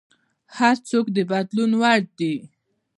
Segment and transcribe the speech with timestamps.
[0.57, 2.35] هر څوک د بدلون وړ دی.